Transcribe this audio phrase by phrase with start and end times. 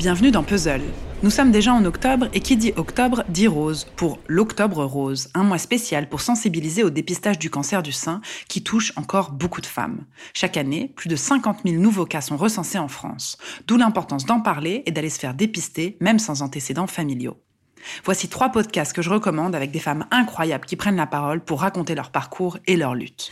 [0.00, 0.80] Bienvenue dans Puzzle.
[1.22, 5.42] Nous sommes déjà en octobre et qui dit octobre dit rose pour l'Octobre Rose, un
[5.42, 9.66] mois spécial pour sensibiliser au dépistage du cancer du sein qui touche encore beaucoup de
[9.66, 10.06] femmes.
[10.32, 13.36] Chaque année, plus de 50 000 nouveaux cas sont recensés en France,
[13.66, 17.36] d'où l'importance d'en parler et d'aller se faire dépister même sans antécédents familiaux.
[18.02, 21.60] Voici trois podcasts que je recommande avec des femmes incroyables qui prennent la parole pour
[21.60, 23.30] raconter leur parcours et leur lutte.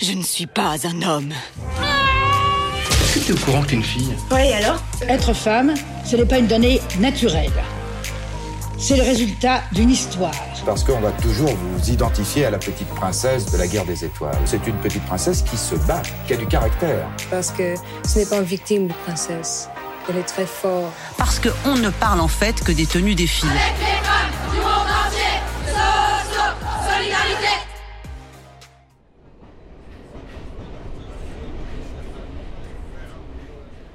[0.00, 1.34] Je ne suis pas un homme.
[3.18, 6.14] Est-ce que tu es au courant que t'es une fille Oui, alors Être femme, ce
[6.14, 7.50] n'est pas une donnée naturelle.
[8.78, 10.30] C'est le résultat d'une histoire.
[10.64, 14.38] Parce qu'on va toujours vous identifier à la petite princesse de la guerre des étoiles.
[14.44, 17.08] C'est une petite princesse qui se bat, qui a du caractère.
[17.28, 17.74] Parce que
[18.06, 19.68] ce n'est pas une victime de princesse.
[20.08, 20.92] Elle est très forte.
[21.16, 23.48] Parce qu'on ne parle en fait que des tenues des filles.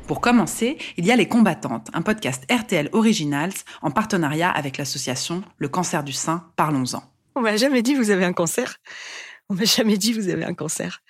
[0.08, 5.44] Pour commencer, il y a Les Combattantes, un podcast RTL Originals en partenariat avec l'association
[5.58, 7.04] Le cancer du sein, parlons-en.
[7.36, 8.78] On m'a jamais dit vous avez un cancer.
[9.50, 11.02] On m'a jamais dit vous avez un cancer.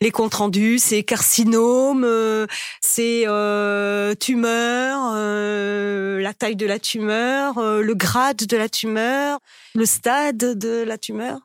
[0.00, 2.46] Les comptes rendus, c'est carcinome, euh,
[2.80, 9.38] c'est euh, tumeur, euh, la taille de la tumeur, le grade de la tumeur,
[9.76, 11.38] le stade de la tumeur.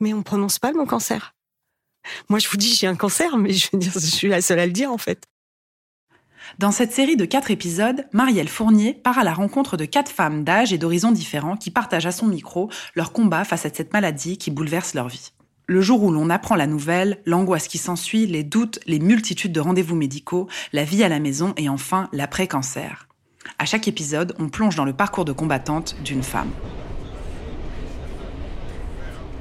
[0.00, 1.34] Mais on prononce pas le mot cancer.
[2.28, 4.72] Moi, je vous dis j'ai un cancer, mais je je suis la seule à le
[4.72, 5.29] dire en fait.
[6.58, 10.44] Dans cette série de quatre épisodes, Marielle Fournier part à la rencontre de quatre femmes
[10.44, 14.36] d'âge et d'horizons différents qui partagent à son micro leur combat face à cette maladie
[14.36, 15.32] qui bouleverse leur vie.
[15.66, 19.60] Le jour où l'on apprend la nouvelle, l'angoisse qui s'ensuit, les doutes, les multitudes de
[19.60, 23.06] rendez-vous médicaux, la vie à la maison et enfin l'après-cancer.
[23.58, 26.50] À chaque épisode, on plonge dans le parcours de combattante d'une femme.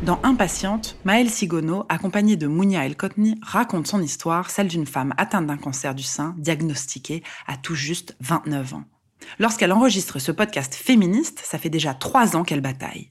[0.04, 5.14] Dans Impatiente, Maëlle Sigono, accompagnée de Mounia El Kotni, raconte son histoire, celle d'une femme
[5.18, 8.86] atteinte d'un cancer du sein, diagnostiquée à tout juste 29 ans.
[9.40, 13.10] Lorsqu'elle enregistre ce podcast féministe, ça fait déjà trois ans qu'elle bataille.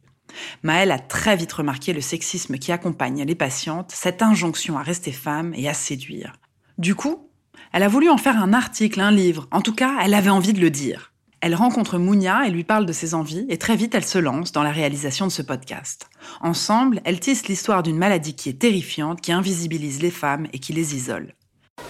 [0.62, 5.12] Maëlle a très vite remarqué le sexisme qui accompagne les patientes, cette injonction à rester
[5.12, 6.32] femme et à séduire.
[6.78, 7.28] Du coup,
[7.72, 10.54] elle a voulu en faire un article, un livre, en tout cas, elle avait envie
[10.54, 11.12] de le dire.
[11.40, 14.50] Elle rencontre Mounia et lui parle de ses envies et très vite elle se lance
[14.50, 16.08] dans la réalisation de ce podcast.
[16.40, 20.72] Ensemble, elles tissent l'histoire d'une maladie qui est terrifiante, qui invisibilise les femmes et qui
[20.72, 21.34] les isole.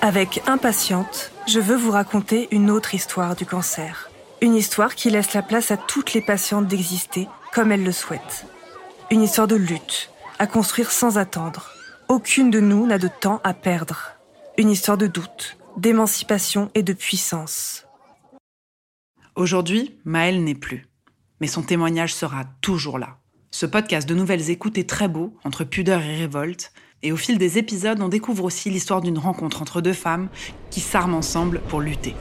[0.03, 4.11] Avec Impatiente, je veux vous raconter une autre histoire du cancer.
[4.43, 8.45] Une histoire qui laisse la place à toutes les patientes d'exister comme elles le souhaitent.
[9.11, 11.71] Une histoire de lutte, à construire sans attendre.
[12.09, 14.13] Aucune de nous n'a de temps à perdre.
[14.59, 17.88] Une histoire de doute, d'émancipation et de puissance.
[19.39, 20.89] Aujourd'hui, Maëlle n'est plus.
[21.41, 23.19] Mais son témoignage sera toujours là.
[23.53, 26.73] Ce podcast de nouvelles écoutes est très beau, entre pudeur et révolte,
[27.05, 30.29] et au fil des épisodes, on découvre aussi l'histoire d'une rencontre entre deux femmes
[30.71, 32.17] qui s'arment ensemble pour lutter.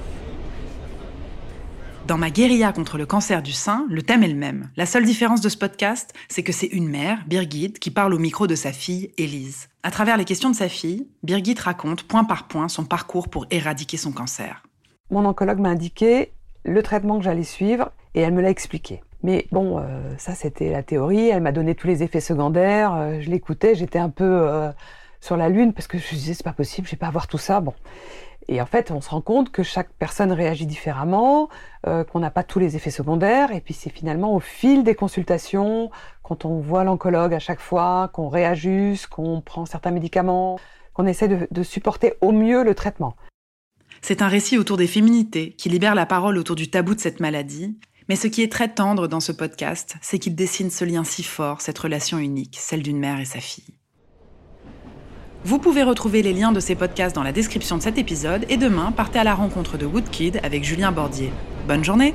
[2.05, 4.69] Dans ma guérilla contre le cancer du sein, le thème est le même.
[4.77, 8.19] La seule différence de ce podcast, c'est que c'est une mère, Birgit, qui parle au
[8.19, 9.69] micro de sa fille, Élise.
[9.81, 13.47] À travers les questions de sa fille, Birgit raconte point par point son parcours pour
[13.49, 14.61] éradiquer son cancer.
[15.09, 16.33] Mon oncologue m'a indiqué
[16.63, 19.01] le traitement que j'allais suivre et elle me l'a expliqué.
[19.23, 23.19] Mais bon, euh, ça c'était la théorie, elle m'a donné tous les effets secondaires, euh,
[23.19, 24.71] je l'écoutais, j'étais un peu euh,
[25.21, 27.27] sur la lune parce que je me disais c'est pas possible, je vais pas avoir
[27.27, 27.59] tout ça.
[27.59, 27.73] Bon.
[28.49, 31.49] Et en fait, on se rend compte que chaque personne réagit différemment,
[31.85, 34.95] euh, qu'on n'a pas tous les effets secondaires, et puis c'est finalement au fil des
[34.95, 35.91] consultations,
[36.23, 40.59] quand on voit l'oncologue à chaque fois, qu'on réajuste, qu'on prend certains médicaments,
[40.93, 43.15] qu'on essaie de, de supporter au mieux le traitement.
[44.01, 47.19] C'est un récit autour des féminités qui libère la parole autour du tabou de cette
[47.19, 47.77] maladie.
[48.09, 51.23] Mais ce qui est très tendre dans ce podcast, c'est qu'il dessine ce lien si
[51.23, 53.75] fort, cette relation unique, celle d'une mère et sa fille.
[55.43, 58.57] Vous pouvez retrouver les liens de ces podcasts dans la description de cet épisode et
[58.57, 61.31] demain, partez à la rencontre de Woodkid avec Julien Bordier.
[61.67, 62.13] Bonne journée